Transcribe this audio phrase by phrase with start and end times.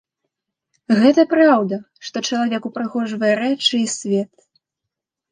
[1.01, 1.75] Гэта праўда,
[2.07, 4.29] што чалавек упрыгожвае рэчы і свет.